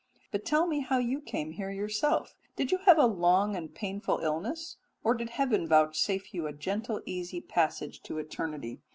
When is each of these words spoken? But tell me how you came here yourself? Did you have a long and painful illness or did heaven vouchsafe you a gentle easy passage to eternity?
But 0.31 0.45
tell 0.45 0.65
me 0.65 0.79
how 0.79 0.97
you 0.97 1.21
came 1.21 1.51
here 1.51 1.69
yourself? 1.69 2.35
Did 2.55 2.71
you 2.71 2.79
have 2.87 2.97
a 2.97 3.05
long 3.05 3.55
and 3.55 3.71
painful 3.71 4.17
illness 4.23 4.77
or 5.03 5.13
did 5.13 5.29
heaven 5.29 5.67
vouchsafe 5.67 6.33
you 6.33 6.47
a 6.47 6.53
gentle 6.53 7.03
easy 7.05 7.39
passage 7.39 8.01
to 8.01 8.17
eternity? 8.17 8.81